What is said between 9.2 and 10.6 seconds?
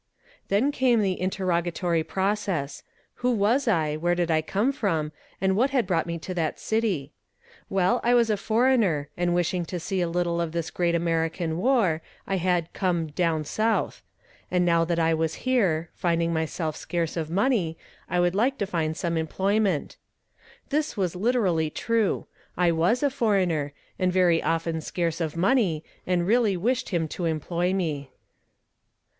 wishing to see a little of